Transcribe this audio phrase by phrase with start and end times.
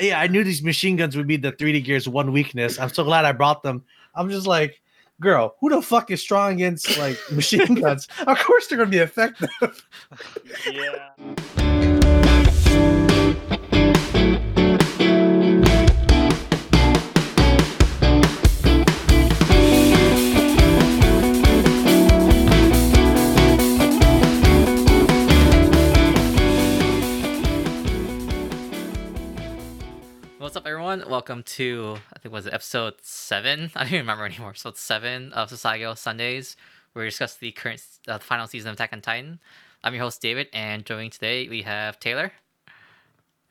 [0.00, 2.78] yeah, I knew these machine guns would be the 3D Gear's one weakness.
[2.78, 3.84] I'm so glad I brought them.
[4.14, 4.80] I'm just like,
[5.20, 8.08] girl, who the fuck is strong against like machine guns?
[8.26, 9.50] of course they're gonna be effective.
[10.70, 12.18] yeah.
[30.92, 31.10] Everyone?
[31.10, 33.70] Welcome to I think was it episode seven.
[33.76, 34.50] I don't even remember anymore.
[34.50, 36.54] Episode seven of Sasago Sundays,
[36.92, 39.40] where we discuss the current uh, the final season of Attack on Titan.
[39.82, 42.32] I'm your host David, and joining today we have Taylor.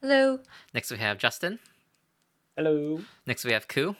[0.02, 0.40] Hello.
[0.76, 1.58] Next we have Justin.
[2.56, 3.02] Hello.
[3.26, 3.96] Next we have Ku.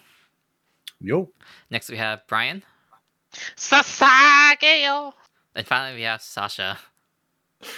[1.00, 1.30] Yo,
[1.72, 2.62] Next we have Brian,
[3.56, 5.14] Sasageo.
[5.56, 6.78] and finally we have Sasha.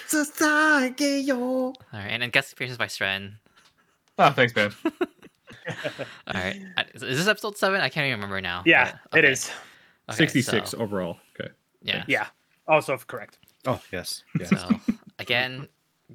[0.09, 1.29] Sasage.
[1.31, 3.35] All right, and then guest appearances by Stren.
[4.19, 4.73] Oh, thanks, man.
[6.27, 6.61] All right,
[6.95, 7.81] is this episode seven?
[7.81, 8.63] I can't even remember now.
[8.65, 9.31] Yeah, but- okay.
[9.31, 9.51] is.
[10.09, 11.17] Okay, 66 so- overall.
[11.39, 11.51] Okay.
[11.81, 12.03] yeah.
[12.07, 12.27] Yeah.
[12.67, 13.39] Also correct.
[13.65, 14.49] Oh yes, yes.
[14.49, 14.69] So
[15.19, 15.67] again,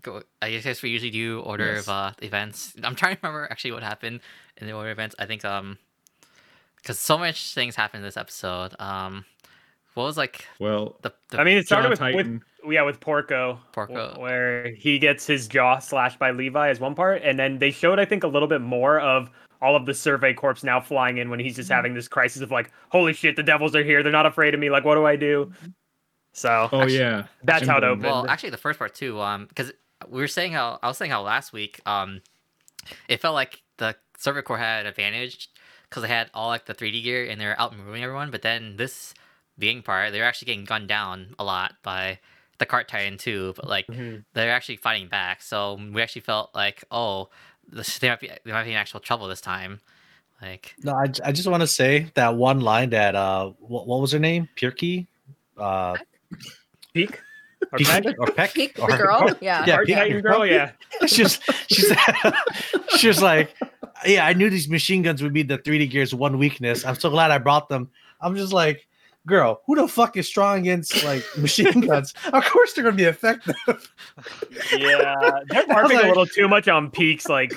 [0.02, 0.22] go.
[0.42, 1.84] I guess we usually do order Yes.
[1.84, 2.74] of uh, events.
[2.82, 4.20] I'm trying to remember actually what happened
[4.58, 5.14] in the order of events.
[5.18, 5.78] I think um,
[6.76, 8.74] because so much things happened in this episode.
[8.78, 9.24] Um,
[9.98, 12.41] what was like Well, the, the I mean, it started with, with
[12.72, 14.14] yeah with Porco, Porco.
[14.18, 17.98] where he gets his jaw slashed by Levi as one part, and then they showed
[17.98, 21.30] I think a little bit more of all of the Survey Corps now flying in
[21.30, 24.12] when he's just having this crisis of like, holy shit, the devils are here, they're
[24.12, 25.52] not afraid of me, like what do I do?
[26.32, 27.24] So oh Actually- yeah.
[27.42, 28.04] that's how it opened.
[28.04, 29.20] well, actually the first part too.
[29.20, 29.72] Um, because
[30.08, 32.20] we were saying how I was saying how last week um,
[33.08, 35.48] it felt like the survey corps had an advantage
[35.88, 38.30] because they had all like the 3D gear and they're out and moving everyone.
[38.30, 39.14] But then this
[39.58, 42.18] being part, they're actually getting gunned down a lot by
[42.58, 43.52] the Cart Titan too.
[43.56, 44.24] But like Mhm.
[44.34, 45.42] they're actually fighting back.
[45.42, 47.28] So we actually felt like, oh,
[47.70, 49.80] this, they might be they might be in actual trouble this time.
[50.40, 54.00] Like, No, I, I just want to say that one line that uh, what, what
[54.00, 54.48] was her name?
[54.54, 55.08] Pirky,
[55.56, 55.96] uh,
[56.94, 57.20] Peak
[57.72, 58.04] or Peek- Peck?
[58.18, 59.28] or Peck, Peek the or- girl.
[59.41, 59.64] Yeah.
[59.66, 60.70] Yeah, Heart Peek- Titan girl, yeah.
[61.06, 61.92] she's she's
[62.98, 63.54] she's like,
[64.06, 66.84] yeah, I knew these machine guns would be the 3D Gear's one weakness.
[66.84, 67.91] I'm so glad I brought them.
[68.20, 68.86] I'm just like,
[69.26, 72.14] girl, who the fuck is strong against like machine guns?
[72.32, 73.56] of course they're gonna be effective.
[74.76, 75.14] Yeah,
[75.48, 77.52] they're harping like- a little too much on Pieck's like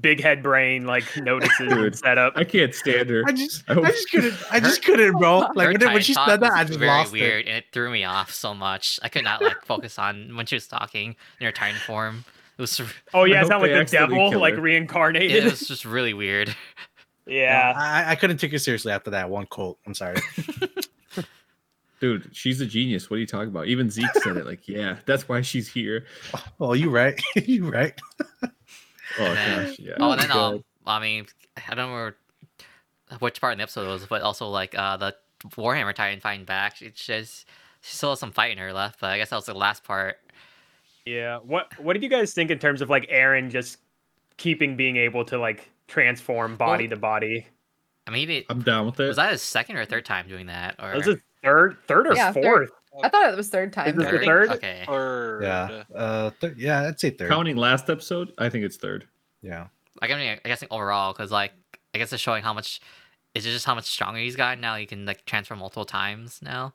[0.00, 2.34] big head brain like notices and Dude, setup.
[2.36, 3.22] I can't stand her.
[3.26, 5.38] I just, I I, just couldn't, I just couldn't, bro.
[5.54, 7.48] Like when, when she said that, I just very lost weird it.
[7.48, 9.00] and it threw me off so much.
[9.02, 12.24] I could not like focus on when she was talking in her Titan form.
[12.58, 12.80] It was
[13.14, 14.60] Oh yeah, I it sounded like the accidentally devil, like her.
[14.60, 15.44] reincarnated.
[15.44, 16.54] it was just really weird.
[17.26, 17.72] yeah.
[17.74, 19.78] I, I couldn't take it seriously after that one quote.
[19.86, 20.16] I'm sorry.
[22.00, 23.08] Dude, she's a genius.
[23.08, 23.66] What are you talking about?
[23.68, 24.44] Even Zeke said it.
[24.46, 26.04] Like, yeah, that's why she's here.
[26.60, 27.20] oh, you right.
[27.36, 27.98] you right.
[28.42, 28.48] Oh
[29.24, 29.94] And then- gosh, yeah.
[29.98, 32.16] Oh, and then um, I mean, I don't remember
[33.20, 35.14] which part in the episode it was, but also like uh the
[35.50, 36.82] Warhammer Titan fighting back.
[36.82, 37.46] It's just
[37.80, 39.84] she still has some fight in her left, but I guess that was the last
[39.84, 40.18] part.
[41.06, 41.38] Yeah.
[41.38, 43.78] What What did you guys think in terms of like Eren just
[44.36, 47.46] keeping being able to like transform body Well, to body?
[48.08, 49.08] I mean, he, I'm down with it.
[49.08, 50.76] was that his second or third time doing that?
[50.80, 52.42] Or Was it third, third or Yeah, third.
[52.44, 52.70] fourth?
[53.02, 53.88] I thought it was third time.
[53.88, 54.24] Is this the third?
[54.24, 54.50] third?
[54.50, 54.84] Okay.
[54.86, 55.42] Third.
[55.42, 55.82] Yeah.
[55.94, 57.28] Uh, th- yeah, I'd say third.
[57.30, 59.06] Counting last episode, I think it's third.
[59.42, 59.66] Yeah.
[60.00, 61.52] Like I mean, I guess overall, because like
[61.94, 62.80] I guess it's showing how much.
[63.34, 64.76] Is it just how much stronger he's gotten now?
[64.76, 66.72] He can like transfer multiple times now.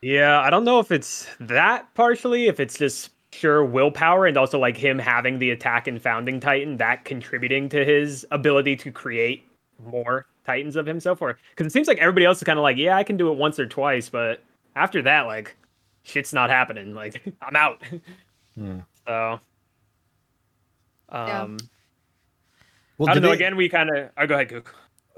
[0.00, 4.60] Yeah, I don't know if it's that partially, if it's just pure willpower and also
[4.60, 9.44] like him having the attack and founding titan that contributing to his ability to create
[9.84, 12.76] more titans of himself or because it seems like everybody else is kind of like
[12.76, 14.42] yeah i can do it once or twice but
[14.76, 15.56] after that like
[16.02, 17.82] shit's not happening like i'm out
[18.56, 18.80] Hmm.
[19.06, 19.40] so
[21.12, 21.42] Yeah.
[21.42, 21.56] um
[22.98, 24.66] Well, i don't know they, again we kind of oh go ahead Gook.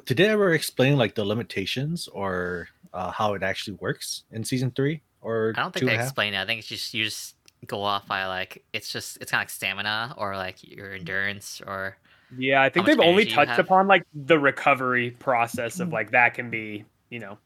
[0.05, 4.71] did they ever explain like the limitations or uh, how it actually works in season
[4.71, 6.07] three or I don't think they and a half?
[6.11, 6.41] explain it.
[6.41, 7.35] I think it's just you just
[7.67, 11.61] go off by like it's just it's kind of like stamina or like your endurance
[11.67, 11.97] or
[12.37, 16.51] Yeah, I think they've only touched upon like the recovery process of like that can
[16.51, 17.39] be, you know,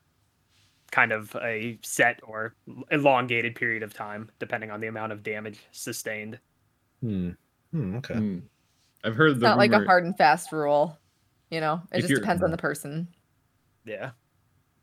[0.91, 2.55] kind of a set or
[2.91, 6.39] elongated period of time depending on the amount of damage sustained.
[7.01, 7.31] Hmm.
[7.73, 8.15] Hmm, okay.
[8.15, 8.39] Hmm.
[9.05, 10.99] I've heard It's the not like a hard and fast rule.
[11.51, 13.09] You know, it If just you're- depends on the person.
[13.85, 14.11] Yeah.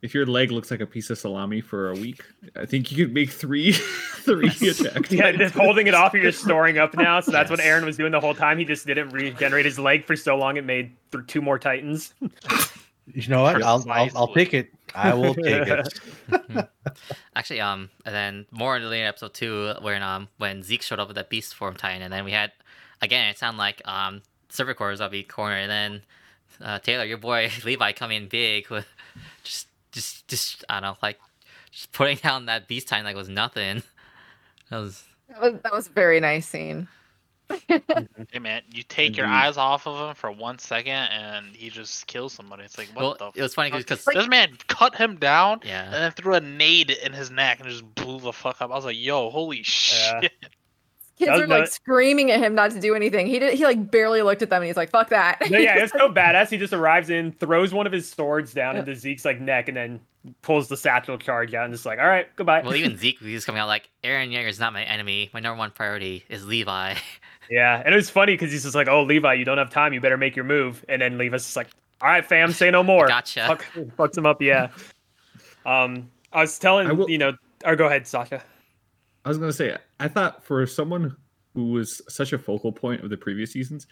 [0.07, 2.24] If your leg looks like a piece of salami for a week,
[2.56, 5.12] I think you could make three, three attacks.
[5.12, 7.19] Yeah, just holding it off, you're just storing up now.
[7.19, 8.57] So that's what Eren was doing the whole time.
[8.57, 12.13] He just didn't regenerate his leg for so long it made th- two more Titans.
[13.13, 13.62] You know what?
[13.62, 14.45] I'll, I'll I'll Precisely.
[14.45, 14.74] take it.
[14.95, 16.69] I will take it.
[17.36, 21.01] Actually, um, and then more in the later episode two, when um when Zeke showed
[21.01, 22.54] up with that beast form titan, and then we had
[23.01, 26.01] again, it sounded like um Survey Corps that'll be corner, and then
[26.62, 28.88] uh, Taylor, your boy Levi, coming big with
[29.44, 31.19] just just just I don't know, like
[31.72, 33.84] just putting down that beast time like was nothing.
[34.69, 36.89] That was That was, that was a very nice scene.
[38.30, 42.06] Hey man, you take your eyes off of him for one second and he just
[42.07, 42.63] kills somebody.
[42.63, 43.31] It's like what well.
[43.31, 43.80] the It was funny fuck?
[43.80, 45.86] because this man cut him down yeah.
[45.86, 48.72] and then threw a nade in his neck and just blew the fuck up.
[48.72, 50.33] I was like, yo, holy shit.
[51.18, 53.25] Kids was are like not- screaming at him not to do anything.
[53.28, 53.54] He did.
[53.56, 56.10] He like barely looked at them, and he's like, "Fuck that." No, yeah, it's so
[56.14, 56.50] badass.
[56.50, 58.81] He just arrives in, throws one of his swords down Yeah.
[58.81, 60.00] into Zeke's like neck, and then
[60.42, 62.62] pulls the satchel charge out and just like, all right, goodbye.
[62.62, 65.30] well even Zeke he's coming out like Eren Yeager is not my enemy.
[65.34, 66.96] My number one priority is Levi.
[67.50, 69.94] Yeah, and it was funny because he's just like, "Oh, Levi, you don't have time.
[69.94, 71.69] You better make your move." And then Levi's just like,
[72.02, 73.48] "All right, fam, say no more." Gotcha.
[73.48, 73.66] Fuck,
[73.96, 74.42] fucks him up.
[74.42, 74.68] Yeah.
[75.66, 77.34] Um, I was telling I will- you know,
[77.64, 78.44] or go ahead, Sasha.
[79.28, 81.14] I was gonna say, I thought for someone
[81.54, 83.86] who was such a focal point of the previous seasons,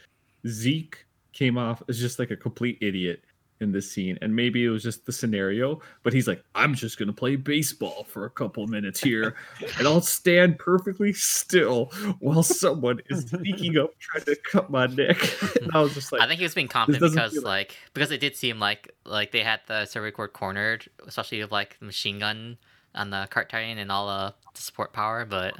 [0.47, 3.21] Zeke came off as just like a complete idiot
[3.59, 5.81] in this scene, and maybe it was just the scenario.
[6.03, 9.35] But he's like, "I'm just gonna play baseball for a couple minutes here,
[9.77, 11.87] and I'll stand perfectly still
[12.19, 15.17] while someone is sneaking up trying to cut my neck."
[15.61, 18.09] and I was just like, I think he was being confident because feel like because
[18.09, 21.85] it did seem like like they had the Survey Corps cornered, especially with like the
[21.87, 22.57] machine gun
[22.95, 25.55] on the cart titan and all uh, the support power, but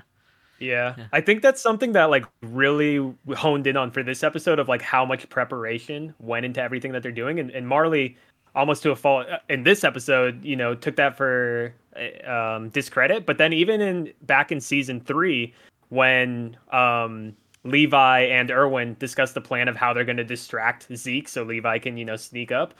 [0.59, 0.95] Yeah.
[0.97, 1.07] Yeah.
[1.11, 4.81] I think that's something that like really honed in on for this episode of like
[4.81, 8.17] how much preparation went into everything that they're doing, and, and Marley
[8.55, 12.69] almost to a fault uh, in this episode, you know, took that for uh, um,
[12.69, 13.25] discredit.
[13.25, 15.53] But then even in back in season three,
[15.89, 21.27] when um, Levi and Erwin discuss the plan of how they're going to distract Zeke,
[21.27, 22.73] so Levi can you know sneak up.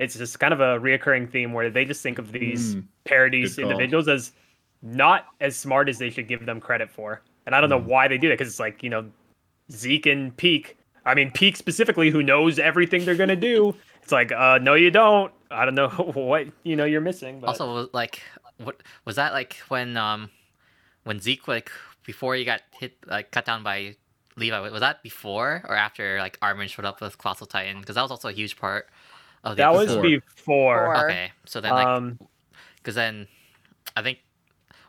[0.00, 3.56] It's just kind of a reoccurring theme where they just think of these "Hmm, parodies
[3.56, 4.32] Good individuals as
[4.82, 7.20] not as smart as they should give them credit for.
[7.46, 7.84] And I don't know Mm.
[7.84, 9.10] why they do that because it's like, you know,
[9.70, 10.74] Zeke and Pieck.
[11.04, 13.74] I mean, Pieck specifically, who knows everything they're going to do.
[14.02, 15.32] It's like, uh, no, you don't.
[15.50, 17.40] I don't know what, you know, you're missing.
[17.40, 17.48] But...
[17.48, 18.22] also like
[18.56, 20.30] what was that like when um
[21.04, 21.70] when Zeke like
[22.04, 23.96] before he got hit like cut down by
[24.36, 28.02] Levi was that before or after like Armin showed up with Colossal Titan because that
[28.02, 28.88] was also a huge part
[29.44, 29.88] of the that was.
[29.88, 30.02] Before.
[30.02, 30.92] before.
[30.92, 31.10] Before.
[31.10, 32.18] okay so then like Um,
[32.76, 33.26] because then
[33.96, 34.18] I think,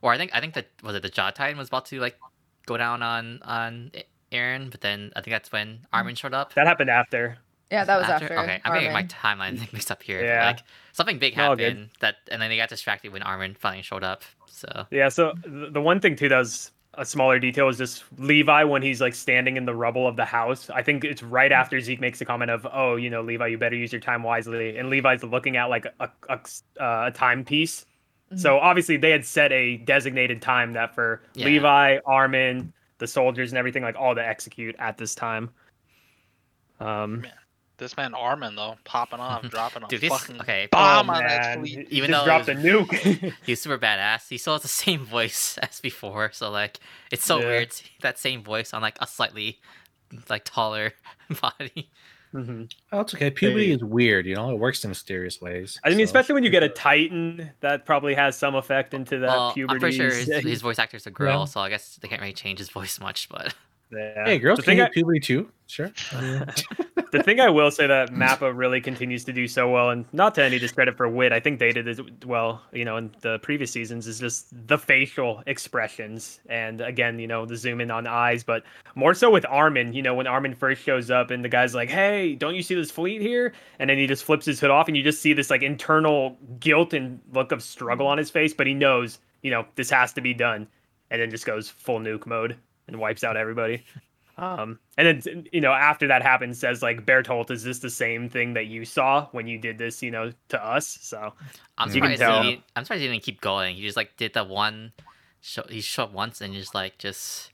[0.02, 2.18] or I think I think that was it the Jaw Titan was about to like
[2.66, 3.92] go down on on
[4.32, 6.54] Eren, but then I think that's when Armin showed up.
[6.54, 7.38] that happened after.
[7.70, 8.38] Yeah, that was after.
[8.38, 9.58] Okay, I'm getting my Armin.
[9.58, 10.24] timeline mixed up here.
[10.24, 10.46] Yeah.
[10.46, 10.60] like
[10.92, 14.24] something big happened that, and then they got distracted when Armin finally showed up.
[14.48, 18.64] So Yeah, so the one thing too that was a smaller detail is just Levi
[18.66, 20.70] when he's like standing in the rubble of the house.
[20.70, 23.58] I think it's right after Zeke makes the comment of, "Oh, you know, Levi, you
[23.58, 26.40] better use your time wisely." And Levi's looking at like a a,
[26.84, 27.86] uh, a timepiece.
[28.36, 31.48] So obviously they had set a designated time that for Yeah.
[31.48, 35.50] Levi, Armin, the soldiers, and everything like all to execute at this time.
[36.80, 37.26] Um,
[37.82, 40.68] This man Armin though, popping off, dropping a Dude, this- fucking okay.
[40.72, 41.88] bomb oh, on that man, fleet.
[41.90, 43.34] he Even just though it dropped was- a nuke.
[43.46, 44.30] he's super badass.
[44.30, 46.32] He still has the same voice as before.
[46.32, 46.80] So like,
[47.12, 47.46] it's so Yeah.
[47.48, 49.60] weird to see that same voice on like a slightly
[50.30, 50.94] like taller
[51.42, 51.90] body.
[52.34, 52.72] Mhm.
[52.94, 53.30] Oh, it's okay.
[53.30, 53.74] Puberty Hey.
[53.74, 54.52] is weird, you know.
[54.52, 55.80] It works in mysterious ways.
[55.84, 59.18] I mean, so- especially when you get a Titan, that probably has some effect into
[59.20, 59.74] that well, puberty.
[59.76, 60.44] I'm pretty sure his, stage.
[60.46, 61.46] his voice actor's a girl, Yeah.
[61.46, 63.28] so I guess they can't really change his voice much.
[63.28, 63.54] But
[63.92, 64.26] Yeah.
[64.26, 65.52] Hey, girls The can get puberty too.
[65.68, 65.88] Sure.
[67.12, 70.36] the thing I will say that Mappa really continues to do so well, and not
[70.36, 73.40] to any discredit for Wit, I think they did as well, you know, in the
[73.40, 76.40] previous seasons, is just the facial expressions.
[76.50, 78.64] And again, you know, the zoom in on eyes, but
[78.96, 81.90] more so with Armin, you know, when Armin first shows up and the guy's like,
[81.90, 83.54] hey, don't you see this fleet here?
[83.80, 86.38] And then he just flips his hood off, and you just see this like internal
[86.60, 90.14] guilt and look of struggle on his face, but he knows, you know, this has
[90.14, 90.68] to be done.
[91.10, 92.58] And then just goes full nuke mode
[92.92, 93.84] and wipes out everybody.
[94.38, 98.30] Um, and then you know after that happens, says like Bertolt, is this the same
[98.30, 100.98] thing that you saw when you did this, you know, to us?
[101.02, 101.34] So
[101.78, 102.22] I'm You can surprised.
[102.22, 102.44] tell.
[102.44, 103.76] He, didn't- I'm surprised he didn't keep going.
[103.76, 104.94] He just like did the one.
[105.42, 107.52] Show, he showed up once and just like just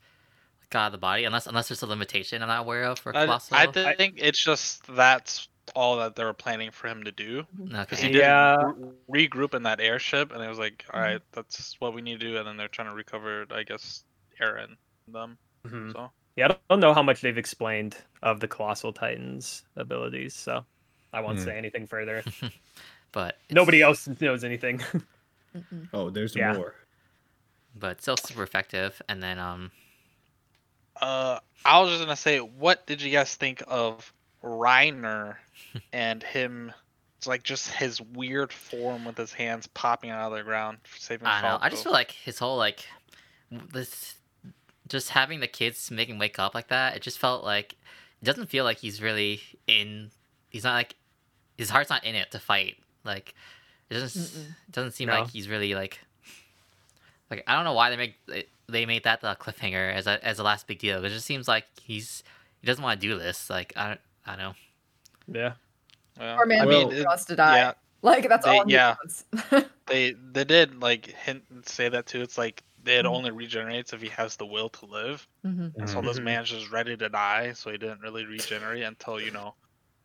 [0.70, 1.24] got out of the body.
[1.24, 3.56] Unless unless there's a limitation I'm not aware of for I, Colossal.
[3.56, 7.44] I think it's just that's all that they were planning for him to do.
[7.64, 8.12] Because he okay.
[8.12, 8.56] did Yeah.
[9.08, 12.20] re- regroup in that airship, and it was like, all right, that's what we need
[12.20, 12.36] to do.
[12.38, 14.04] And then they're trying to recover, I guess,
[14.40, 14.76] Eren and
[15.12, 15.38] them.
[15.66, 15.92] mhm.
[15.92, 20.34] So yeah, I don't- don't know how much they've explained of the Colossal Titans' abilities,
[20.34, 20.64] so
[21.12, 21.44] I won't Hmm.
[21.44, 22.22] say anything further.
[23.12, 24.82] but it's- Nobody else knows anything.
[25.92, 26.52] Oh, there's Yeah.
[26.54, 26.74] more.
[27.74, 29.00] but still super effective.
[29.08, 29.70] And then um,
[31.00, 34.12] Uh, I was just gonna say, what did you guys think of
[34.42, 35.36] Reiner
[35.92, 36.72] and him?
[37.18, 41.26] It's like just his weird form with his hands popping out of the ground, saving.
[41.26, 41.58] I don't know.
[41.60, 42.84] I just feel like his whole like
[43.50, 44.16] this,
[44.88, 46.96] just having the kids make him wake up like that.
[46.96, 47.74] It just felt like
[48.20, 50.10] it doesn't feel like he's really in.
[50.50, 50.94] He's not like
[51.56, 52.76] his heart's not in it to fight.
[53.04, 53.34] Like
[53.90, 54.48] it doesn't Mm-mm.
[54.68, 55.20] it doesn't seem No.
[55.20, 56.00] like he's really like
[57.30, 60.22] like I don't know why they make they- they made that the cliffhanger as a
[60.22, 61.02] as the last big deal.
[61.02, 62.22] It just seems like he's
[62.60, 63.48] he doesn't want to do this.
[63.48, 64.54] Like I don't I don't know.
[65.40, 65.52] Yeah.
[66.20, 66.36] Yeah.
[66.36, 67.56] Poor man I Well- mean, it- wants to die.
[67.58, 68.96] yeah, Like that's They- all he yeah.
[69.02, 69.24] wants.
[69.86, 72.20] they they did like hint and say that too.
[72.20, 73.10] It's like it Mhm.
[73.14, 75.26] only regenerates if he has the will to live.
[75.44, 75.74] Mhm.
[75.76, 79.30] And so this man's just ready to die, so he didn't really regenerate until you
[79.30, 79.54] know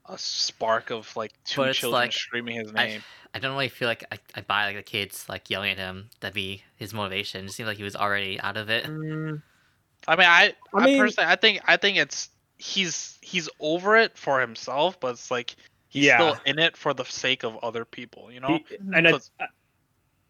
[0.07, 3.03] a spark of like two But children like- screaming his I, name.
[3.33, 6.09] I don't really feel like I, I buy like the kids like yelling at him
[6.19, 7.45] that'd be his motivation.
[7.45, 8.83] It seemed like he was already out of it.
[8.85, 9.41] Mm,
[10.07, 13.95] I mean, I, I I, mean- personally, I think, I think it's he's he's over
[13.95, 15.55] it for himself, but it's like
[15.89, 16.17] he's Yeah.
[16.17, 18.31] still in it for the sake of other people.
[18.31, 18.59] You know?
[18.69, 19.31] he- and I, So it's-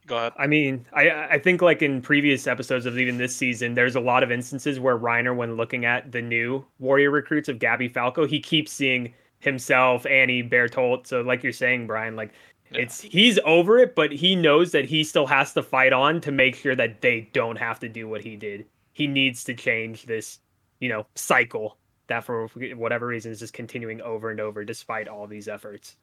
[0.05, 0.33] Go ahead.
[0.38, 4.00] I mean, I I think like in previous episodes of even this season, there's a
[4.01, 8.25] lot of instances where Reiner, when looking at the new warrior recruits of Gabi Falco,
[8.27, 11.07] he keeps seeing himself, Annie, Bertolt.
[11.07, 12.33] So like you're saying, Brian, like
[12.69, 12.81] Yeah.
[12.81, 16.31] it's he's over it, but he knows that he still has to fight on to
[16.31, 18.65] make sure that they don't have to do what he did.
[18.93, 20.39] He needs to change this,
[20.79, 25.27] you know, cycle that for whatever reason is just continuing over and over despite all
[25.27, 25.95] these efforts.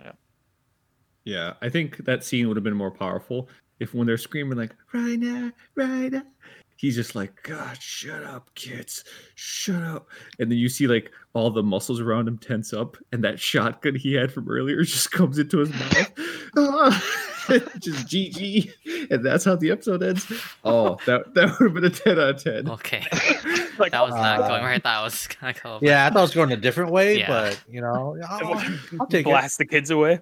[0.00, 0.12] Yeah,
[1.26, 3.48] I think that scene would have been more powerful
[3.80, 6.22] if when they're screaming like right now, right now,
[6.76, 9.04] he's just like, God, shut up, kids,
[9.36, 10.08] shut up.
[10.38, 13.94] And then you see like all the muscles around him tense up, and that shotgun
[13.94, 16.12] he had from earlier just comes into his mouth.
[17.78, 19.08] Just GG.
[19.10, 20.30] And that's how the episode ends.
[20.64, 22.68] Oh, that that would have been a 10 out of 10.
[22.68, 23.02] Okay.
[23.78, 25.78] Like, that was not Uh, going where I thought it was gonna go.
[25.80, 27.28] Yeah, I thought it was going a different way, Yeah.
[27.28, 28.62] but you know, I'll,
[29.00, 29.30] I'll take it.
[29.30, 30.20] blast the kids away.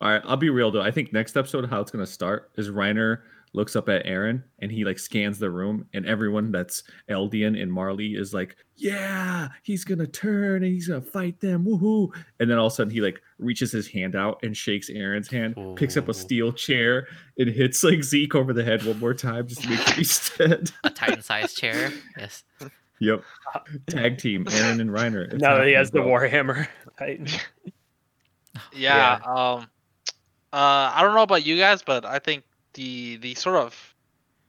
[0.00, 0.82] All right, I'll be real though.
[0.82, 3.18] I think next episode, how it's gonna start is Reiner
[3.52, 7.70] looks up at Eren and he like scans the room, and everyone that's Eldian and
[7.70, 12.56] Marley is like, "Yeah, he's gonna turn and he's gonna fight them, woohoo!" And then
[12.58, 15.96] all of a sudden, he like reaches his hand out and shakes Eren's hand, picks
[15.98, 19.62] up a steel chair, and hits like Zeke over the head one more time just
[19.64, 20.70] to make sure he's dead.
[20.84, 21.92] A Titan-sized chair.
[22.16, 22.44] Yes.
[23.00, 23.22] yep,
[23.86, 25.24] tag team Eren and Reiner.
[25.30, 25.98] It's Now that he has the.
[25.98, 27.26] Warhammer Titan.
[28.72, 29.18] Yeah.
[29.24, 29.68] Um.
[30.52, 30.90] Uh.
[30.94, 33.94] I don't know about you guys, but I think the the sort of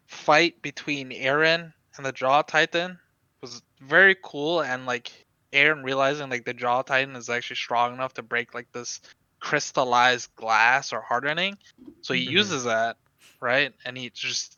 [0.07, 2.99] fight between Eren and the Jaw Titan
[3.41, 5.11] was very cool, and like
[5.53, 9.01] Eren realizing like the Jaw Titan is actually strong enough to break like this
[9.39, 11.57] crystallized glass or hardening,
[12.01, 12.31] so he Mhm.
[12.31, 12.97] uses that
[13.41, 14.57] right, and he just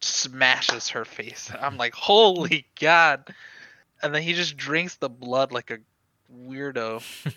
[0.00, 1.50] smashes her face.
[1.60, 3.34] I'm like, holy god!
[4.02, 5.78] And then he just drinks the blood like a
[6.32, 7.02] weirdo.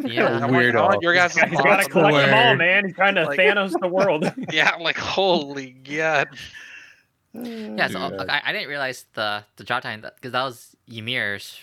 [0.00, 0.26] Yeah.
[0.26, 1.02] I'm like, I Weirdo.
[1.02, 2.86] your guys' He's got to collect them all, man.
[2.86, 4.30] He's trying to Like- Thanos the world.
[4.52, 6.28] Yeah, I'm like, holy god.
[7.34, 11.58] Yeah, so like, I, I didn't realize the the draw time because that was Ymir's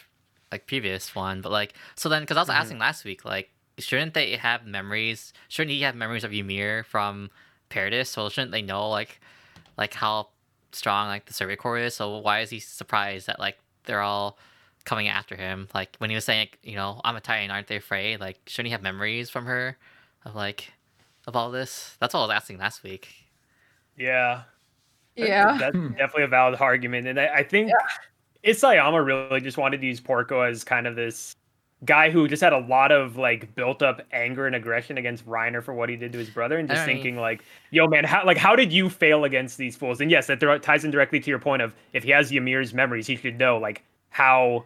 [0.52, 2.54] like previous one, but like so then because I was Mhm.
[2.56, 5.34] asking last week like shouldn't they have memories?
[5.50, 7.30] Shouldn't he have memories of Ymir from
[7.70, 8.10] Paradis?
[8.10, 9.20] So shouldn't they know like
[9.78, 10.30] like how
[10.72, 11.96] strong like the Survey Corps is?
[11.96, 14.38] So why is he surprised that like they're all
[14.86, 15.68] coming after him?
[15.74, 18.20] Like when he was saying like, you know I'm a Titan, aren't they afraid?
[18.20, 19.78] Like shouldn't he have memories from her
[20.24, 20.72] of like
[21.28, 21.98] of all this?
[22.00, 23.10] That's what I was asking last week.
[23.98, 24.44] yeah.
[25.18, 25.58] Yeah.
[25.58, 25.90] That's Hmm.
[25.94, 27.08] definitely a valid argument.
[27.08, 27.72] And I, I think
[28.46, 31.36] Isayama really just wanted to use Porco as kind of this
[31.84, 35.64] guy who just had a lot of like built up anger and aggression against Reiner
[35.64, 38.04] for what he did to his brother and just I mean- thinking like, yo man,
[38.04, 40.02] how like how did you fail against these fools?
[40.02, 42.74] And yes, that dir- ties in directly to your point of if he has Ymir's
[42.74, 44.66] memories, he should know like how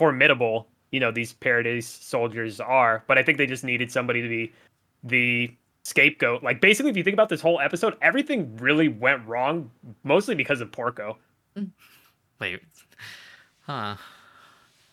[0.00, 3.04] formidable, you know, these Paradise soldiers are.
[3.06, 4.52] But I think they just needed somebody to be
[5.04, 5.54] the
[5.84, 6.42] scapegoat.
[6.42, 9.70] Like basically if you think about this whole episode, everything really went wrong
[10.04, 11.18] mostly because of Porco.
[12.40, 12.62] Wait,
[13.60, 13.96] huh?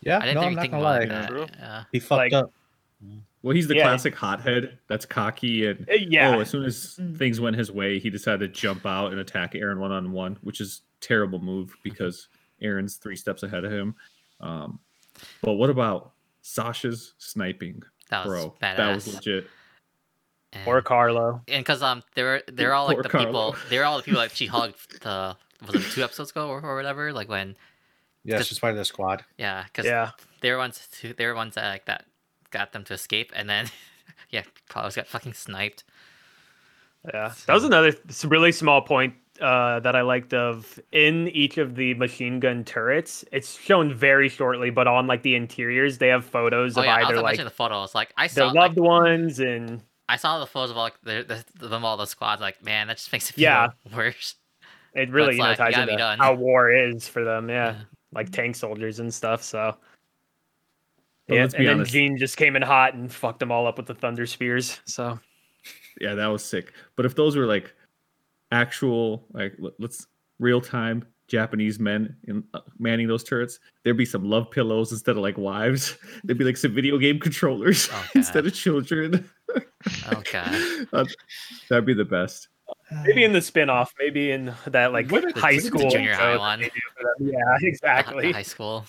[0.01, 1.05] Yeah, I didn't no, I'm think, not gonna about lie.
[1.21, 1.29] that.
[1.29, 1.45] Bro.
[1.57, 1.83] Yeah.
[1.93, 2.51] He fucked Like- up.
[3.43, 3.83] Well, he's the Yeah.
[3.83, 6.35] classic hothead that's cocky and Uh, Yeah.
[6.35, 7.15] Oh, as soon as Mm.
[7.17, 10.35] things went his way, he decided to jump out and attack Eren one on one,
[10.41, 12.27] which is terrible move because
[12.61, 13.95] Eren's three steps ahead of him.
[14.41, 14.79] Um,
[15.41, 18.55] but what about Sasha's sniping, That was bro?
[18.61, 18.77] badass.
[18.77, 19.47] That was legit.
[20.53, 21.41] And- or Carlo.
[21.49, 23.25] and because um they were they're all like Poor the Carlo.
[23.27, 26.61] people they're all the people like she hugged the was it two episodes ago or,
[26.61, 27.57] or whatever like when
[28.23, 29.25] Yeah, Just- she's part of the squad.
[29.37, 30.11] yeah because Yeah.
[30.41, 32.05] they were ones who they were ones that like that
[32.49, 33.69] got them to escape and then
[34.29, 35.83] yeah Carlos got fucking sniped
[37.13, 37.33] Yeah.
[37.45, 37.93] That was another
[38.25, 43.23] really small point uh, that I liked of in each of the machine gun turrets.
[43.31, 46.95] It's shown very shortly, but on like the interiors, they have photos oh of yeah
[46.97, 50.15] either like, like mentioning the photos like I their saw like, loved ones and I
[50.17, 53.11] saw the photos of like the, the them all the squads like man that just
[53.11, 53.69] makes it feel Yeah.
[53.95, 54.35] worse
[54.93, 56.17] it really you know like, ties gotta into done.
[56.17, 57.49] how war is for them.
[57.49, 57.71] Yeah.
[57.73, 57.75] Yeah.
[58.13, 59.43] Like tank soldiers and stuff.
[59.43, 59.75] So
[61.27, 61.85] But yeah, let's and be then.
[61.85, 64.79] Jean just came in hot and fucked them all up with the thunder spears.
[64.85, 65.19] So
[65.99, 66.73] yeah, that was sick.
[66.95, 67.73] But if those were like
[68.51, 70.07] actual, like let- let's
[70.39, 75.11] real time Japanese men in uh, manning those turrets, there'd be some love pillows instead
[75.17, 75.97] of like wives.
[76.23, 79.29] There'd be like some video game controllers Oh, instead of children.
[80.11, 80.87] Oh god.
[80.93, 81.03] Uh,
[81.69, 82.47] that'd be the best.
[83.03, 86.39] maybe in the spin-off, maybe in that like What high the school junior high show
[86.39, 86.59] one.
[86.61, 86.79] they do.
[87.19, 88.31] Yeah, The- the exactly.
[88.31, 88.85] high school.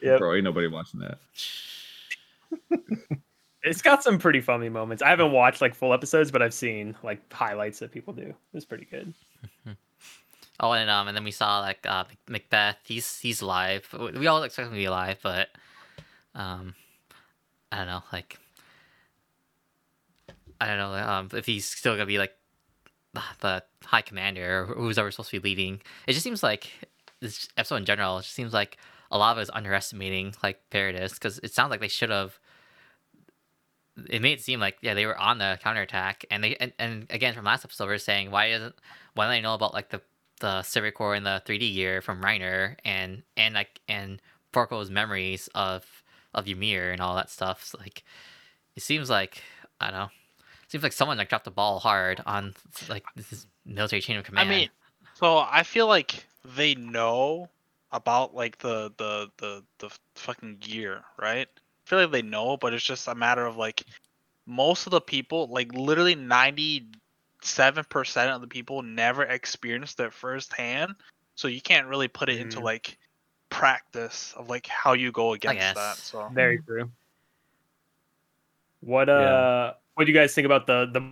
[0.00, 0.20] Yep.
[0.20, 1.18] Bro, ain't nobody watching that.
[3.68, 5.02] It's got some pretty funny moments.
[5.02, 8.34] I haven't watched like full episodes, but I've seen like highlights that people do.
[8.54, 9.14] It's pretty good.
[10.60, 12.76] Oh, and um, and then we saw like uh Magath.
[12.84, 13.88] He's he's alive.
[13.92, 15.50] We all expect him to be alive, but
[16.34, 16.74] um,
[17.70, 18.02] I don't know.
[18.12, 18.38] Like,
[20.60, 22.32] I don't know um if he's still gonna be like
[23.14, 25.80] the, the high commander or who's ever supposed to be leading.
[26.08, 26.70] It just seems like
[27.20, 28.18] this episode in general.
[28.18, 28.78] It just seems like
[29.12, 32.40] a lot of us underestimating like Paradis because it sounds like they should have.
[34.08, 37.06] It made it seem like yeah they were on the counterattack and they and, and
[37.10, 38.74] again from last episode we are saying why isn't
[39.14, 40.00] why don't they know about like the
[40.40, 44.20] the Civic Core and the 3D gear from Reiner and and like and
[44.52, 45.84] Porco's memories of
[46.34, 47.64] of Ymir and all that stuff.
[47.64, 48.04] So, like
[48.76, 49.42] it seems like
[49.80, 50.08] I don't know.
[50.68, 52.54] Seems like someone like dropped the ball hard on
[52.88, 54.48] like this military chain of command.
[54.48, 54.68] I mean,
[55.14, 57.48] so I feel like they know
[57.90, 61.48] about like the the the the fucking gear, right?
[61.88, 63.82] I feel like they know, but it's just a matter of like
[64.46, 66.86] most of the people, like literally ninety
[67.40, 70.92] seven percent of the people, never experienced it firsthand.
[71.34, 72.64] So you can't really put it into Mm.
[72.64, 72.98] like
[73.48, 75.96] practice of like how you go against that.
[75.96, 76.90] So Very true.
[78.80, 81.10] What uh what do you guys think about the the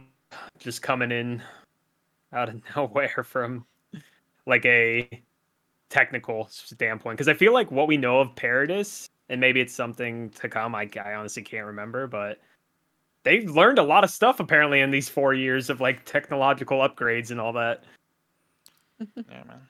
[0.59, 1.43] just coming in
[2.35, 3.65] out of nowhere from
[4.45, 5.09] like a
[5.89, 7.17] technical standpoint?
[7.17, 10.75] Because I feel like what we know of Paradis, and maybe it's something to come.
[10.75, 12.39] I, I honestly can't remember, but
[13.25, 17.31] they've learned a lot of stuff apparently in these four years of like technological upgrades
[17.31, 17.85] and all that.
[19.01, 19.61] yeah, man.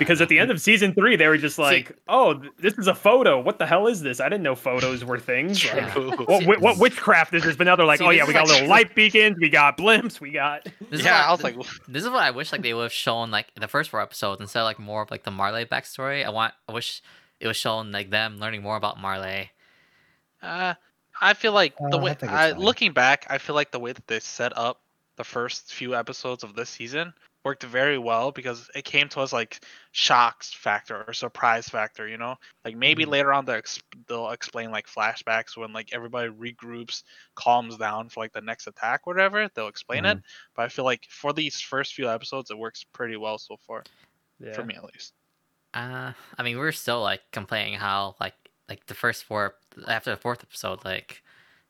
[0.00, 2.94] Because at the end of season three, they were just like, "Oh, this is a
[2.94, 3.40] photo.
[3.40, 4.18] What the hell is this?
[4.18, 6.10] I didn't know photos were things." Like, True.
[6.26, 7.54] what, what witchcraft is this?
[7.54, 9.78] But now they're like, See, oh yeah, we got like- little light beacons, we got
[9.78, 10.64] blimps, we got.
[10.90, 12.82] This is yeah, what- I was like, This is what I wish like they would
[12.82, 15.30] have shown like in the first four episodes instead of like more of like the
[15.30, 16.26] Marley backstory.
[16.26, 17.00] I want I wish
[17.40, 19.52] it was shown like them learning more about Marley.
[20.42, 20.74] Uh,
[21.20, 23.70] I feel like the Uh, I way think it's I, looking back, I feel like
[23.70, 24.82] the way that they set up
[25.16, 29.32] the first few episodes of this season worked very well because it came to us
[29.32, 32.06] like shocks factor or surprise factor.
[32.06, 33.06] You know, like maybe Mhm.
[33.06, 37.02] later on they'll, ex- they'll explain like flashbacks when like everybody regroups,
[37.34, 39.48] calms down for like the next attack, whatever.
[39.54, 40.18] They'll explain it.
[40.54, 43.86] But I feel like for these first few episodes, it works pretty well so far
[44.38, 44.52] Yeah.
[44.52, 45.14] for me at least.
[45.76, 48.32] Uh, I mean, we're still like complaining how like
[48.66, 51.22] like the first four after the fourth episode, like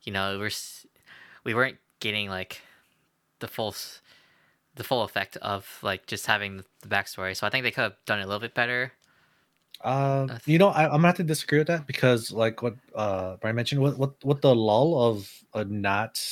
[0.04, 0.50] you know, we're
[1.42, 2.62] we weren't getting like
[3.40, 3.74] the full
[4.76, 7.36] the full effect of like just having the backstory.
[7.36, 8.92] So I think they could have done it a little bit better.
[9.80, 13.36] Uh, you know, I, I'm gonna have to disagree with that because, like what uh
[13.40, 16.22] Brian mentioned, what what what the lull of uh, not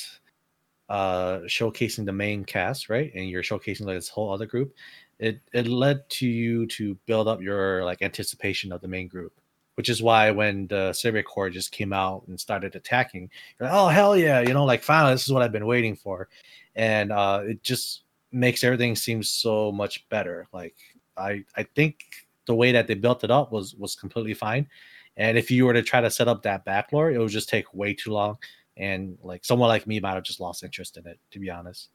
[0.89, 3.11] uh showcasing the main cast, right?
[3.17, 4.75] And you're showcasing like this whole other group.
[5.19, 9.33] It it led to you to build up your like anticipation of the main group,
[9.77, 13.79] which is why when the Survey Corps just came out and started attacking, you're like,
[13.79, 16.29] oh hell yeah, you know, like finally this is what I've been waiting for,
[16.77, 20.49] and uh it just makes everything seem so much better.
[20.53, 20.75] Like
[21.17, 22.05] I I think
[22.47, 24.69] the way that they built it up was was completely fine.
[25.17, 27.73] And if you were to try to set up that backlore, it would just take
[27.73, 28.39] way too long.
[28.77, 31.91] And like someone like me might have just lost interest in it, to be honest.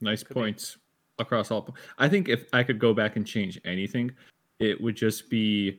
[0.00, 0.81] Nice Could be.
[1.18, 1.74] Across all.
[1.98, 4.12] I think if I could go back and change anything,
[4.58, 5.78] it would just be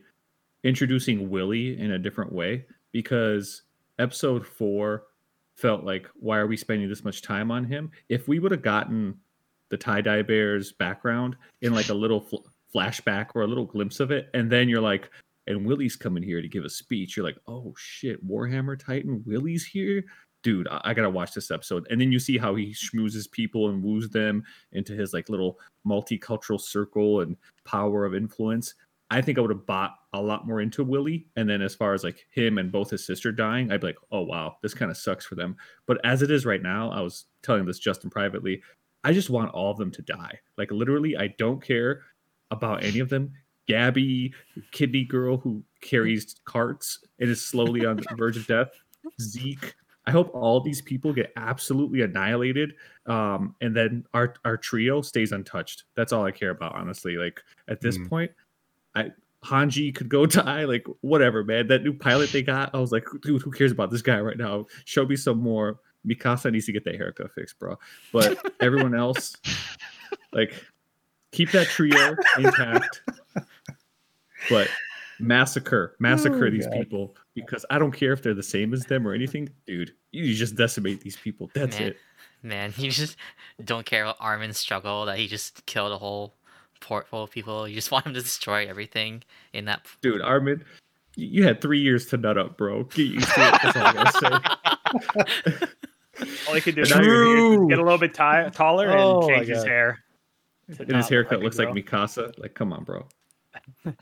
[0.62, 3.62] introducing Willy in a different way because
[3.98, 5.04] episode four
[5.56, 7.90] felt like why are we spending this much time on him?
[8.08, 9.18] If we would have gotten
[9.68, 12.36] the Tybur's background in like a little fl-
[12.74, 15.10] flashback or a little glimpse of it, and then you're like,
[15.46, 17.16] and Willy's coming here to give a speech.
[17.16, 20.04] You're like, oh shit, Warhammer Titan, Willy's here
[20.44, 21.88] dude, I, I gotta watch this episode.
[21.90, 25.58] And then you see how he schmoozes people and woos them into his like little
[25.84, 28.74] multicultural circle and power of influence.
[29.10, 31.26] I think I would have bought a lot more into Willy.
[31.36, 33.98] And then as far as like him and both his sister dying, I'd be like,
[34.12, 35.56] oh wow, this kind of sucks for them.
[35.86, 38.62] But as it is right now, I was telling this Justin privately,
[39.02, 40.38] I just want all of them to die.
[40.56, 42.02] Like literally, I don't care
[42.50, 43.32] about any of them.
[43.68, 44.32] Gabi,
[44.72, 48.70] kidney girl who carries carts and is slowly on the verge of death.
[49.20, 49.74] Zeke.
[50.06, 52.74] I hope all these people get absolutely annihilated,
[53.06, 55.84] um, and then our our trio stays untouched.
[55.94, 57.16] That's all I care about, honestly.
[57.16, 58.08] Like at this Mm.
[58.10, 58.32] point,
[58.94, 59.12] I
[59.42, 61.68] Hanji could go die, like whatever, man.
[61.68, 64.36] That new pilot they got, I was like, dude, who cares about this guy right
[64.38, 64.66] now?
[64.84, 65.80] Show me some more.
[66.06, 67.78] Mikasa needs to get that haircut fixed, bro.
[68.12, 69.34] But everyone else,
[70.32, 70.52] like,
[71.32, 73.00] keep that trio intact.
[74.50, 74.68] But
[75.20, 76.74] massacre, massacre Oh, these God.
[76.78, 79.92] people because I don't care if they're the same as them or anything, dude.
[80.12, 81.50] You just decimate these people.
[81.54, 81.88] That's Man.
[81.88, 81.96] it.
[82.42, 83.16] Man, you just
[83.64, 86.34] don't care about Armin's struggle that he just killed a whole
[86.80, 87.66] port full of people.
[87.66, 89.22] You just want him to destroy everything
[89.52, 89.86] in that.
[90.02, 90.62] Dude, Armin,
[91.16, 92.84] you had three years to nut up, bro.
[92.84, 93.60] Get used to it.
[93.62, 95.66] That's all I gotta say.
[96.46, 99.48] All he could do And is get a little bit ti- taller and Oh change
[99.48, 99.98] his hair.
[100.78, 101.68] And his haircut a looks like.
[101.70, 102.38] Mikasa.
[102.38, 103.08] Like, come on, bro.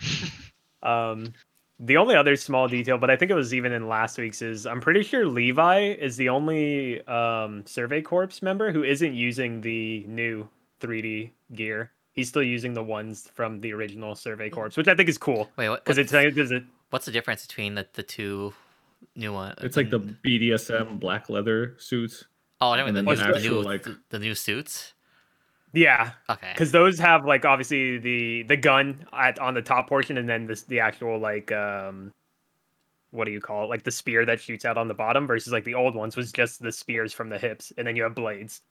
[0.82, 1.32] Um,
[1.80, 4.66] the only other small detail, but I think it was even in last week's, is
[4.66, 10.04] I'm pretty sure Levi is the only um, Survey Corps member who isn't using the
[10.06, 10.48] new
[10.80, 11.90] 3D gear.
[12.12, 15.50] He's still using the ones from the original Survey Corps, which I think is cool
[15.56, 15.84] Wait, what?
[15.84, 16.62] because What's, it's because it.
[16.90, 18.52] what's the difference between the, the two
[19.16, 19.54] new ones?
[19.62, 22.26] It's like the BDSM black leather suits.
[22.60, 24.92] oh, I know and the, new, the the, new, like- the, the new suits.
[25.74, 26.52] Yeah, Okay.
[26.52, 30.46] because those have like obviously the the gun at on the top portion, and then
[30.46, 32.12] this the actual like um,
[33.10, 33.68] what do you call it?
[33.68, 36.32] Like the spear that shoots out on the bottom, versus like the old ones was
[36.32, 38.62] just the spears from the hips, and then you have blades.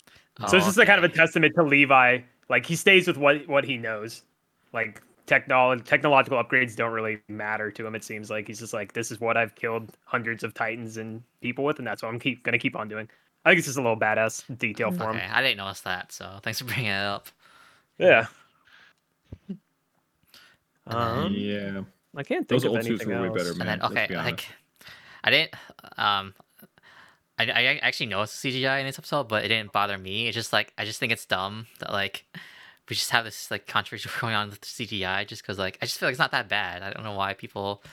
[0.45, 2.19] So it's Oh, just like kind of a testament to Levi.
[2.49, 4.23] Like he stays with what what he knows.
[4.73, 7.95] Like technology technological upgrades don't really matter to him.
[7.95, 11.23] It seems like he's just like this is what I've killed hundreds of titans and
[11.41, 13.09] people with, and that's what I'm keep gonna keep on doing.
[13.43, 15.21] I think it's just a little badass detail for him.
[15.33, 17.27] I didn't notice that, so thanks for bringing it up.
[17.97, 18.27] Yeah.
[20.87, 21.81] Um, yeah.
[22.15, 23.37] I can't think Those of old suits anything were way else.
[23.37, 23.67] better, And man.
[23.67, 24.47] then let's okay, be like
[25.23, 25.53] I didn't
[25.97, 26.33] um
[27.39, 30.27] I, I actually noticed CGI in this episode, but it didn't bother me.
[30.27, 32.25] It's just like I just think it's dumb that like
[32.89, 35.85] we just have this like controversy going on with the CGI just because like I
[35.85, 36.81] just feel like it's not that bad.
[36.83, 37.83] I don't know why people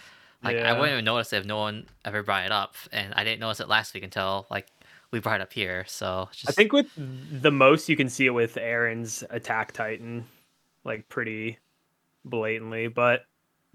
[0.42, 3.24] like I wouldn't even notice it if no one ever brought it up, and I
[3.24, 4.66] didn't notice it last week until like
[5.12, 5.84] we brought up here.
[5.88, 6.88] So just, I think with
[7.42, 10.24] the most you can see it with Eren's attack titan,
[10.84, 11.58] like pretty
[12.24, 13.22] blatantly, but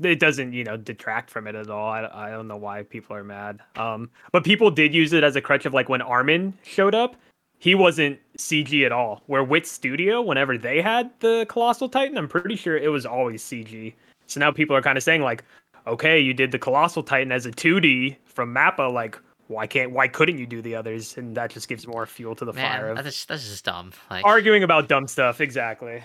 [0.02, 1.90] it doesn't, you know, detract from it at all.
[1.90, 3.60] I, I don't know why people are mad.
[3.76, 7.16] Um, but people did use it as a crutch of like when Armin showed up,
[7.60, 9.22] he wasn't CG at all.
[9.28, 13.42] Where Wit Studio, whenever they had the Colossal Titan, I'm pretty sure it was always
[13.42, 13.94] CG.
[14.28, 15.44] So now people are kind of saying like,
[15.88, 19.18] okay, you did the Colossal Titan as a 2D from Mappa, like.
[19.54, 19.92] Why can't?
[19.92, 21.18] Why couldn't you do the others?
[21.18, 23.66] And that just gives more fuel to the fire man, of that's just, that's just
[23.66, 23.92] dumb.
[24.10, 25.42] Like arguing about dumb stuff.
[25.42, 26.04] Exactly.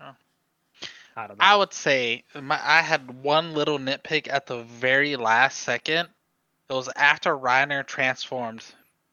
[0.00, 0.12] Oh.
[1.16, 1.44] I don't know.
[1.44, 6.08] I would say my, I had one little nitpick at the very last second.
[6.70, 8.64] It was after Reiner transformed,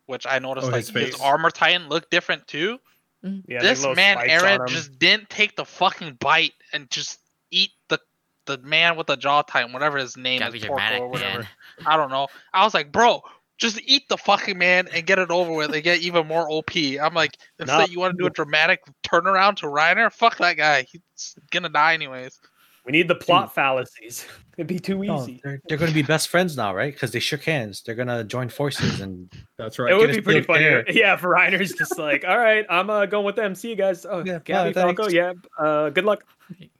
[0.05, 2.79] which I noticed Oh, like his his, armor titan looked different too.
[3.23, 3.51] Mm-hmm.
[3.51, 7.99] yeah, this man spikes Eren just didn't take the fucking bite and just eat the
[8.45, 11.39] the man with the jaw titan, whatever his name gotta is, Porco dramatic, or whatever.
[11.39, 11.47] man.
[11.85, 12.27] I don't know.
[12.53, 13.21] I was like, bro,
[13.57, 16.75] just eat the fucking man and get it over with and get even more OP.
[16.75, 17.85] I'm like, instead No.
[17.85, 20.11] you want to do a dramatic turnaround to Reiner?
[20.11, 20.83] Fuck that guy.
[20.83, 22.39] He's gonna die anyways.
[22.85, 24.27] We need the plot fallacies.
[24.57, 25.41] It'd be too No, easy.
[25.43, 26.93] they're, they're going to be best friends now, right?
[26.93, 27.81] Because they shook hands.
[27.81, 29.91] They're going to join forces, and That's right.
[29.91, 30.59] it would be pretty funny.
[30.63, 30.89] there.
[30.91, 33.53] Yeah, for Reiner's just like, all right, I'm uh, going with them.
[33.55, 34.05] See you guys.
[34.05, 35.09] Oh, Yeah, Gabi bye, Falco.
[35.09, 36.23] Yeah, uh, good luck.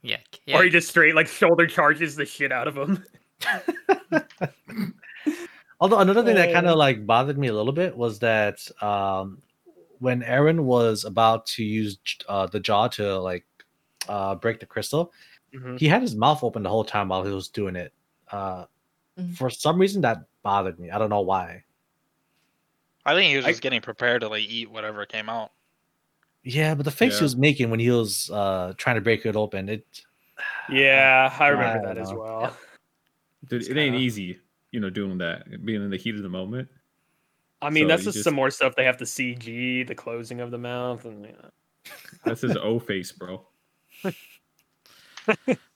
[0.00, 0.56] yeah, yeah.
[0.56, 3.04] Or he just straight like shoulder charges the shit out of him.
[5.80, 9.42] Although another thing that kind of like bothered me a little bit was that um,
[9.98, 13.44] when Eren was about to use uh, the jaw to like
[14.08, 15.12] uh, break the crystal,
[15.54, 15.78] Mhm.
[15.78, 17.92] he had his mouth open the whole time while he was doing it.
[18.30, 18.64] Uh,
[19.18, 19.34] Mhm.
[19.36, 20.90] For some reason, that bothered me.
[20.90, 21.64] I don't know why.
[23.06, 25.52] I think he was I- just getting prepared to like eat whatever came out.
[26.42, 27.18] Yeah, but the face Yeah.
[27.20, 29.86] he was making when he was uh, trying to break it open, it
[30.70, 32.18] Yeah, I remember I that as know.
[32.18, 32.56] well.
[33.48, 34.38] Dude, it ain't kinda- easy,
[34.72, 36.68] you know, doing that, being in the heat of the moment.
[37.62, 40.40] I mean, So that's just, just- some more stuff they have to CG, the closing
[40.40, 41.30] of the mouth, and yeah.
[42.24, 43.46] That's his O face, bro.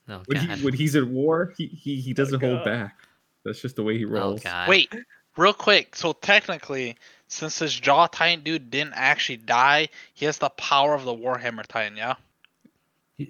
[0.09, 2.97] Oh, When, he, when he's at war, he he, he doesn't hold back.
[3.45, 4.43] That's just the way he oh rolls.
[4.43, 4.69] god.
[4.69, 4.93] Wait,
[5.37, 5.95] real quick.
[5.95, 6.97] So technically,
[7.29, 11.65] since this jaw titan dude didn't actually die, he has the power of the Warhammer
[11.65, 11.97] Titan.
[11.97, 12.15] Yeah.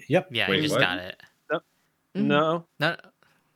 [0.07, 0.27] yep.
[0.31, 0.81] Yeah, Wait, you just what?
[0.81, 1.21] got it.
[1.51, 1.61] Mhm.
[2.15, 2.65] No.
[2.79, 2.95] No,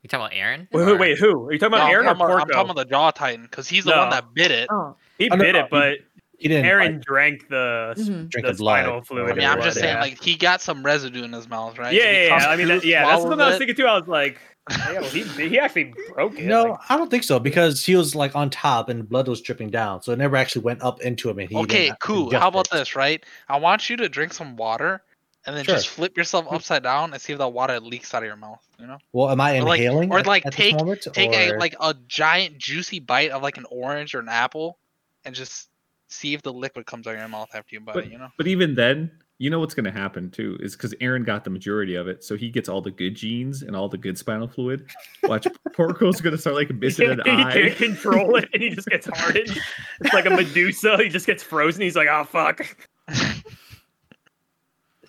[0.06, 0.68] you talking about Eren?
[0.72, 1.48] Wait, wait, wait, who?
[1.48, 3.10] Are you talking No, about I'm, Eren or talking about, I'm talking about the jaw
[3.12, 4.68] titan because he's the one that bit it.
[4.72, 4.96] Oh.
[5.18, 5.98] He bit no, it, but
[6.38, 6.66] He didn't.
[6.66, 8.30] Eren drank the Mhm.
[8.30, 8.84] Drink the the blood.
[8.84, 9.32] spinal fluid.
[9.32, 10.02] I mean, I'm just saying, yeah.
[10.02, 11.94] like he got some residue in his mouth, right?
[11.94, 12.48] yeah, So yeah, yeah.
[12.50, 13.88] I mean, that, yeah, that's swallows what I was thinking too.
[13.88, 14.40] I was like,
[14.70, 16.46] yeah, well, he he actually broke it.
[16.46, 19.42] No, like- I don't think so because he was like on top and blood was
[19.42, 21.40] dripping down, so it never actually went up into him.
[21.40, 22.32] And he Okay, cool.
[22.38, 22.72] How about it.
[22.72, 23.24] this, right?
[23.50, 25.02] I want you to drink some water
[25.46, 25.76] and then Sure.
[25.76, 26.56] just flip yourself hmm.
[26.56, 28.66] upside down and see if the water leaks out of your mouth.
[28.80, 30.12] You know, Well, am I Or, like- inhaling?
[30.12, 33.58] or, at- like, at take- moment, take a like a giant juicy bite of like
[33.58, 34.78] an orange or an apple,
[35.24, 35.70] and just
[36.08, 37.96] see if the liquid comes out of your mouth after you bite.
[37.96, 38.30] But it, you know.
[38.38, 41.50] but even then, you know what's going to happen too is because Eren got the
[41.50, 44.48] majority of it, so he gets all the good genes and all the good spinal
[44.48, 44.86] fluid.
[45.24, 47.52] Watch, Porco's going to start like He missing can't, an he eye.
[47.54, 49.60] can't control it, and he just gets hardened.
[50.02, 50.98] It's like a Medusa.
[50.98, 51.82] He just gets frozen.
[51.82, 52.66] He's like, "Oh fuck."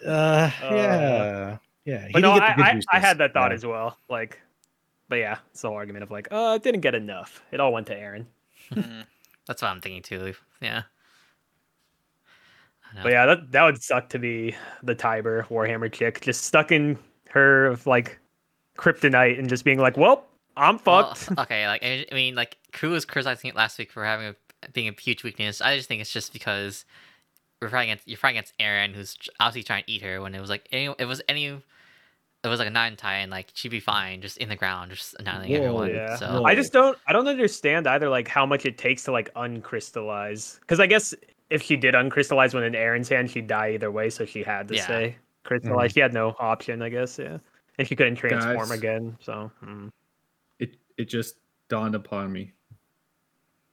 [0.06, 2.06] Uh, yeah, yeah.
[2.06, 3.54] he But no, I, I, I had that thought yeah.
[3.54, 3.98] as well.
[4.08, 4.40] Like,
[5.08, 7.42] but yeah, it's the whole argument of like, uh, it didn't get enough.
[7.52, 8.26] It all went to Eren.
[8.72, 9.04] Mm.
[9.46, 10.34] That's what I'm thinking too.
[10.60, 10.82] Yeah.
[13.02, 16.98] But yeah, that that would suck to be the Tybur Warhammer chick, just stuck in
[17.28, 18.18] her of like
[18.78, 20.24] kryptonite and just being like, "Well,
[20.56, 23.92] I'm Well, fucked." okay, like I I mean, like Crew was criticizing it last week
[23.92, 25.60] for having a being a huge weakness.
[25.60, 26.84] I just think it's just because
[27.60, 30.20] we're fighting against you're fighting against Eren, who's obviously trying to eat her.
[30.20, 33.30] When it was like any, it was any, it was like a nine tie, and
[33.30, 35.90] like she'd be fine, just in the ground, just annihilating Whoa, everyone.
[35.94, 36.16] yeah.
[36.16, 39.32] So I just don't I don't understand either like how much it takes to like
[39.34, 40.60] uncrystallize.
[40.60, 41.14] Because I guess
[41.50, 44.68] if she did uncrystallize when in Eren's hand, she'd die either way, so she had
[44.68, 44.84] to Yeah.
[44.84, 45.92] stay crystallize.
[45.92, 47.38] She had no option, I guess, yeah.
[47.78, 48.70] And she couldn't transform Guys.
[48.72, 49.16] again.
[49.20, 49.90] So mm.
[50.58, 51.36] It it just
[51.68, 52.52] dawned upon me.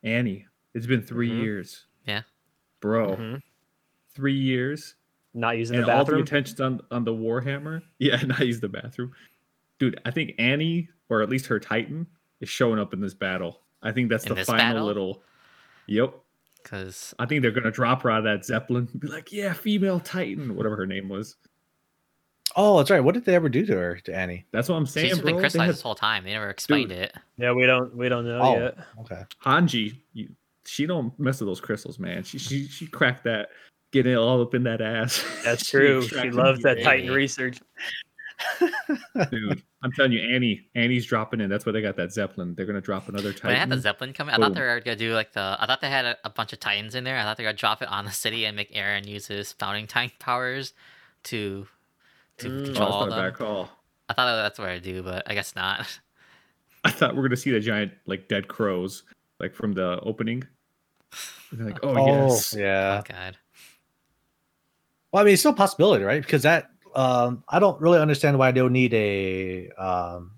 [0.03, 1.41] Annie, it's been 3 Mhm.
[1.43, 1.85] years.
[2.05, 2.21] Yeah.
[2.81, 3.41] bro, Mhm.
[4.15, 4.95] Three years,
[5.33, 7.81] not using and the all the attention's on on the Warhammer.
[7.99, 9.13] Yeah, not use the bathroom,
[9.79, 9.99] dude.
[10.05, 12.05] I think Annie, or at least her Titan,
[12.41, 13.61] is showing up in this battle.
[13.81, 14.85] I think that's In the final battle?
[14.85, 15.23] little.
[15.87, 16.13] Yep.
[16.63, 18.87] because I think they're gonna drop her out of that Zeppelin.
[18.91, 21.35] and Be like, yeah, female Titan, whatever her name was.
[22.55, 22.99] Oh, that's right.
[22.99, 24.45] What did they ever do to her, to Annie?
[24.51, 25.25] That's what I'm saying, she's bro.
[25.25, 26.23] been They crystallized had this whole time.
[26.23, 26.99] They never explained Dude.
[26.99, 27.15] it.
[27.37, 28.77] yeah, we don't we don't know Oh, yet.
[29.01, 29.23] okay.
[29.43, 30.29] Hanji, you,
[30.65, 32.23] she don't mess with those crystals, man.
[32.23, 33.49] She she she cracked that,
[33.93, 35.23] get it all up in that ass.
[35.45, 36.01] That's true.
[36.01, 37.59] She extracted loves that the- Titan research.
[39.29, 39.63] dude.
[39.83, 41.49] I'm telling you, Annie, Annie's dropping in.
[41.49, 42.55] That's why they got that Zeppelin.
[42.55, 44.95] They're gonna drop another When they had the Zeppelin coming, I thought they were gonna
[44.97, 45.57] do like the.
[45.59, 47.17] I thought they had a, a bunch of Titans in there.
[47.17, 49.51] I thought they were gonna drop it on the city and make Eren use his
[49.53, 50.73] founding Titan powers
[51.23, 51.67] to
[52.39, 52.61] to Mm.
[52.61, 53.25] Oh, control that's all not a them.
[53.31, 53.69] bad call.
[54.09, 55.99] I thought that's what I do, but I guess not.
[56.83, 59.03] I thought we are gonna see the giant like dead crows,
[59.39, 60.43] like from the opening.
[61.51, 63.01] And they're like, oh, yes, yeah.
[63.05, 63.37] Oh God.
[65.13, 66.21] Well, I mean, it's still a possibility, right?
[66.21, 70.31] Because that um, I don't really understand why they'll need a um,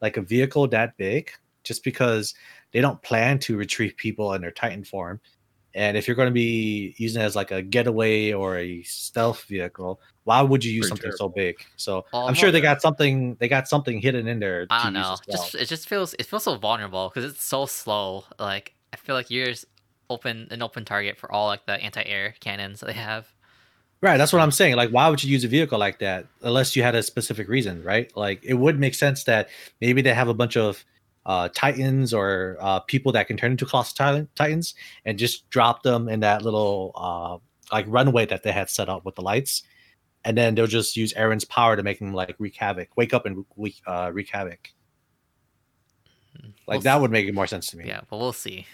[0.00, 1.32] like a vehicle that big,
[1.64, 2.34] just because
[2.72, 5.20] they don't plan to retrieve people in their Titan form.
[5.74, 9.44] And if you're going to be using it as like a getaway or a stealth
[9.44, 11.56] vehicle, why would you use Pretty something so big?
[11.76, 13.36] So I'm sure they got something.
[13.40, 14.66] They got something hidden in there.
[14.70, 15.00] I don't know.
[15.00, 15.18] well.
[15.28, 18.24] Just it just feels it feels so vulnerable because it's so slow.
[18.38, 19.54] Like I feel like you're
[20.08, 23.32] open an open target for all like the anti-air cannons they have.
[24.00, 24.76] Right, that's what I'm saying.
[24.76, 27.82] Like, why would you use a vehicle like that unless you had a specific reason,
[27.82, 28.14] right?
[28.16, 29.48] Like, it would make sense that
[29.80, 30.84] maybe they have a bunch of
[31.26, 36.08] uh, titans or uh, people that can turn into colossal titans and just drop them
[36.08, 37.38] in that little uh,
[37.72, 39.62] like runway that they had set up with the lights,
[40.24, 43.26] and then they'll just use Eren's power to make them like wreak havoc, wake up
[43.26, 44.70] and wreak, uh, wreak havoc.
[46.66, 47.86] Like We'll that would make it more sense to me.
[47.86, 48.66] Yeah, but we'll see.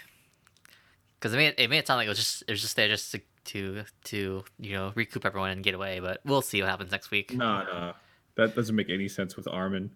[1.19, 2.87] Because it made it made it sound like it was just it was just there
[2.87, 5.99] just to to, to you know recoup everyone and get away.
[5.99, 7.33] But we'll see what happens next week.
[7.33, 7.93] No, no,
[8.35, 9.91] that doesn't make any sense with Armin.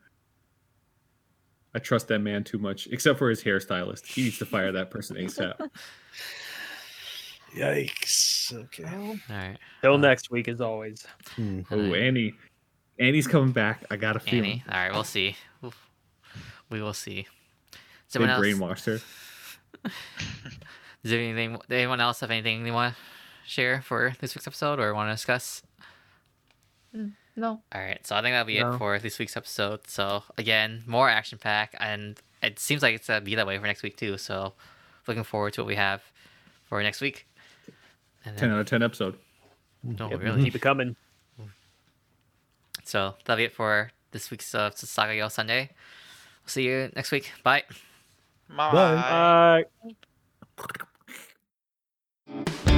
[1.75, 4.05] I trust that man too much, except for his hairstylist.
[4.07, 5.53] He needs to fire that person ASAP.
[7.55, 8.53] Yikes.
[8.53, 8.83] Okay.
[8.85, 11.05] All right, Till Uh, next week, as always.
[11.35, 11.61] Hmm.
[11.71, 12.33] Oh, Annie,
[12.99, 13.85] Annie's coming back.
[13.89, 14.63] I got a feeling Annie.
[14.69, 15.35] All right, we'll see.
[15.61, 17.27] We'll- see.
[18.11, 18.45] Does they anyone else?
[18.85, 19.89] brainwashed her.
[21.03, 21.57] Does anything?
[21.69, 23.01] Anyone else have anything they want to
[23.49, 25.61] share for this week's episode or want to discuss?
[26.93, 27.61] No.
[27.73, 28.73] All right, so I think that'll be No.
[28.73, 29.87] it for this week's episode.
[29.87, 33.65] So again, more action pack, and it seems like it's gonna be that way for
[33.65, 34.17] next week too.
[34.17, 34.53] So
[35.07, 36.01] looking forward to what we have
[36.65, 37.27] for next week.
[38.25, 39.17] And Ten out of ten episode.
[39.83, 40.43] no, Yep, really.
[40.43, 40.95] Keep it coming.
[42.83, 45.69] So that'll be it for this week's uh, Saga Yo Sunday.
[46.43, 47.31] We'll see you next week.
[47.43, 47.63] Bye.
[48.49, 49.65] Bye.
[52.27, 52.68] Bye.